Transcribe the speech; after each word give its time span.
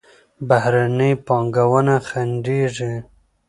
بهرني 0.49 1.11
پانګونه 1.25 1.95
خنډېږي. 2.07 2.93